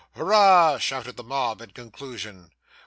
[0.15, 2.49] 'Hurrah!' shouted the mob, in conclusion.